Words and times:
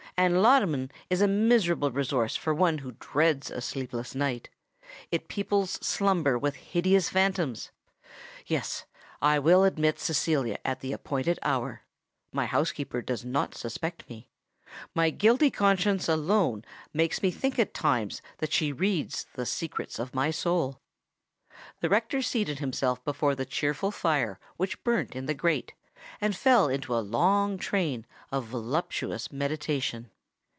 And 0.17 0.39
laudanum 0.43 0.91
is 1.09 1.19
a 1.23 1.27
miserable 1.27 1.89
resource 1.89 2.35
for 2.35 2.53
one 2.53 2.79
who 2.79 2.91
dreads 2.99 3.49
a 3.49 3.59
sleepless 3.59 4.13
night: 4.13 4.49
it 5.09 5.27
peoples 5.27 5.79
slumber 5.81 6.37
with 6.37 6.53
hideous 6.57 7.09
phantoms. 7.09 7.71
Yes—I 8.45 9.39
will 9.39 9.63
admit 9.63 9.99
Cecilia 9.99 10.59
at 10.63 10.81
the 10.81 10.91
appointed 10.93 11.39
hour:—my 11.41 12.45
housekeeper 12.45 13.01
does 13.01 13.25
not 13.25 13.55
suspect 13.55 14.07
me—my 14.11 15.09
guilty 15.09 15.49
conscience 15.49 16.07
alone 16.07 16.65
makes 16.93 17.23
me 17.23 17.31
think 17.31 17.57
at 17.57 17.73
times 17.73 18.21
that 18.37 18.53
she 18.53 18.71
reads 18.71 19.25
the 19.33 19.45
secrets 19.47 19.97
of 19.97 20.13
my 20.13 20.29
soul?" 20.29 20.79
The 21.79 21.89
rector 21.89 22.21
seated 22.21 22.59
himself 22.59 23.03
before 23.03 23.33
the 23.33 23.45
cheerful 23.47 23.89
fire 23.89 24.39
which 24.57 24.83
burnt 24.83 25.15
in 25.15 25.25
the 25.25 25.33
grate, 25.33 25.73
and 26.19 26.35
fell 26.35 26.67
into 26.67 26.95
a 26.95 26.97
long 26.99 27.59
train 27.59 28.07
of 28.31 28.45
voluptuous 28.45 29.31
meditation. 29.31 30.09